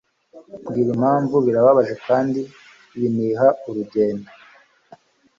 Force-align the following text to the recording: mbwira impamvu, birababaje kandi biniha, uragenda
mbwira 0.61 0.89
impamvu, 0.95 1.35
birababaje 1.45 1.93
kandi 2.07 2.41
biniha, 2.99 3.47
uragenda 3.69 4.29